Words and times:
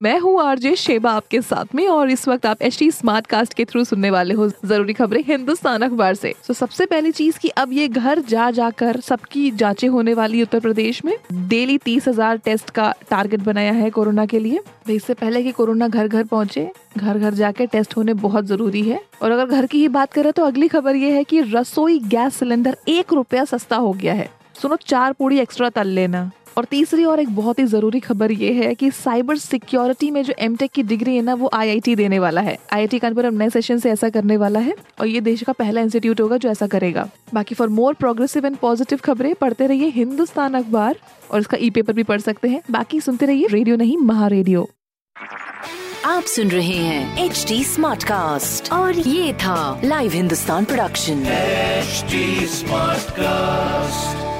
मैं 0.00 0.18
हूँ 0.20 0.40
RJ 0.42 0.74
Sheba 0.76 1.10
आपके 1.10 1.40
साथ 1.42 1.74
में, 1.74 1.86
और 1.88 2.10
इस 2.10 2.26
वक्त 2.28 2.44
आप 2.46 2.60
एच 2.62 2.78
टी 2.78 2.90
स्मार्ट 2.90 3.26
कास्ट 3.26 3.54
के 3.54 3.64
थ्रू 3.64 3.82
सुनने 3.84 4.10
वाले 4.10 4.34
हो 4.34 4.46
ज़रूरी 4.48 4.92
खबरें 4.92 5.22
हिंदुस्तान 5.28 5.82
अखबार 5.82 6.14
से। 6.14 6.32
तो 6.46 6.54
सबसे 6.54 6.86
पहली 6.86 7.10
चीज़ 7.12 7.38
की 7.38 7.48
अब 7.48 7.72
ये 7.72 7.88
घर 7.88 8.20
जा 8.20 8.50
जाकर 8.50 9.00
सबकी 9.00 9.50
जांचें 9.52 9.88
होने 9.88 10.14
वाली 10.14 10.42
उत्तर 10.42 10.60
प्रदेश 10.60 11.04
में। 11.04 11.14
डेली 11.48 11.78
तीस 11.78 12.08
हज़ार 12.08 12.36
टेस्ट 12.36 12.70
का 12.70 12.92
टारगेट 13.10 13.40
बनाया 13.40 13.72
है 13.72 13.90
कोरोना 13.90 14.26
के 14.26 14.38
लिए। 14.38 14.60
तो 14.86 14.92
इससे 14.92 15.14
पहले 15.14 15.42
कि 15.42 15.52
कोरोना 15.52 15.88
घर 15.88 16.08
घर 16.08 16.24
पहुँचे 16.24 16.70
घर 16.98 17.18
घर 17.18 17.34
जाके 17.34 17.66
टेस्ट 17.66 17.96
होने 17.96 18.14
बहुत 18.16 18.44
ज़रूरी 18.46 18.82
है। 18.82 19.00
और 19.22 19.30
अगर 19.30 19.46
घर 19.46 19.66
की 19.66 19.80
ही 19.80 19.88
बात 19.90 20.12
करें 20.12 20.32
तो 20.32 20.44
अगली 20.44 20.68
खबर 20.68 20.96
ये 20.96 21.10
है 21.12 21.24
कि 21.24 21.40
रसोई 21.52 21.98
गैस 22.00 22.34
सिलेंडर 22.34 22.76
एक 22.88 23.12
रुपया 23.12 23.44
सस्ता 23.46 23.76
हो 23.76 23.92
गया 23.92 24.14
है। 24.14 24.30
सुनो, 24.54 24.76
चार 24.78 25.12
पूड़ी 25.12 25.38
एक्स्ट्रा 25.40 25.68
तल 25.70 25.88
लेना। 25.88 26.30
और 26.58 26.64
तीसरी 26.64 27.04
और 27.04 27.20
एक 27.20 27.28
बहुत 27.34 27.58
ही 27.58 27.64
ज़रूरी 27.64 27.98
खबर 28.00 28.32
ये 28.32 28.52
है 28.52 28.74
कि 28.74 28.90
साइबर 28.90 29.36
सिक्योरिटी 29.38 30.10
में 30.10 30.22
जो 30.24 30.34
एमटेक 30.38 30.70
की 30.70 30.82
डिग्री 30.82 31.14
है 31.16 31.22
ना 31.22 31.34
वो 31.34 31.50
आईआईटी 31.54 31.94
देने 31.96 32.18
वाला 32.18 32.40
है। 32.40 32.56
आईआईटी 32.72 32.98
कानपुर 32.98 33.24
अब 33.24 33.38
नए 33.38 33.50
सेशन 33.50 33.78
से 33.78 33.90
ऐसा 33.90 34.08
करने 34.08 34.36
वाला 34.36 34.60
है 34.60 34.74
और 35.00 35.06
ये 35.06 35.20
देश 35.20 35.42
का 35.42 35.52
पहला 35.52 35.80
इंस्टीट्यूट 35.80 36.20
होगा 36.20 36.36
जो 36.36 36.48
ऐसा 36.48 36.66
करेगा। 36.66 37.08
बाकी 37.34 37.54
for 37.54 37.68
more 37.68 37.94
progressive 37.94 38.46
and 38.46 38.56
positive 38.56 38.98
खबरें 39.04 39.34
पढ़ते 39.34 39.66
रहिए 39.66 39.88
हिंदुस्तान 39.88 40.54
अखबार 40.54 40.96
और 41.30 41.40
इसका 41.40 41.58
ई 41.60 41.70
पेपर 41.70 41.92
भी 41.92 42.02
पढ़ 42.02 42.20
सकते 42.20 42.48
हैं। 42.48 42.62
बाकी 42.70 43.00
सुनते 43.00 43.26
रहिए 43.26 43.46
रेडियो 43.46 43.76
नहीं 43.76 43.96
महा 43.98 44.26
रेडियो 44.26 44.68
आप 46.04 46.22
सुन 46.22 46.48
रहे 46.48 46.76
हैं 46.76 47.24
एच 47.24 47.44
डी 47.48 47.62
स्मार्ट 47.64 48.04
कास्ट 48.04 48.72
और 48.72 48.98
ये 48.98 49.32
था 49.34 49.80
live 49.84 50.12
Hindustan 50.12 50.64
production 50.64 51.22
HD 51.82 52.24
Smartcast. 52.54 54.37